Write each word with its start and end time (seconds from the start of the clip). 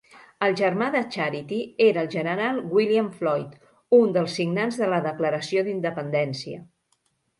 El 0.45 0.53
germà 0.59 0.85
de 0.95 1.01
Charity 1.15 1.59
era 1.89 2.01
el 2.05 2.09
general 2.15 2.57
William 2.77 3.11
Floyd, 3.19 3.53
un 4.01 4.17
dels 4.19 4.39
signants 4.41 4.81
de 4.83 4.89
la 4.95 5.03
Declaració 5.11 5.65
d'Independència. 5.69 6.63